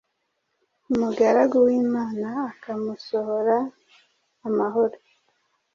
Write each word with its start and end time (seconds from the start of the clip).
umugaragu 0.91 1.57
w’Imana 1.65 2.27
akamusohora 2.51 3.57
amahoro. 4.47 4.95